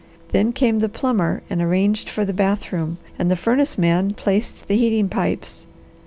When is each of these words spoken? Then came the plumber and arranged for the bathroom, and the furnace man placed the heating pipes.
Then 0.31 0.51
came 0.51 0.79
the 0.79 0.89
plumber 0.89 1.43
and 1.47 1.61
arranged 1.61 2.09
for 2.09 2.25
the 2.25 2.33
bathroom, 2.33 2.97
and 3.19 3.29
the 3.29 3.35
furnace 3.35 3.77
man 3.77 4.15
placed 4.15 4.67
the 4.67 4.75
heating 4.75 5.09
pipes. 5.09 5.67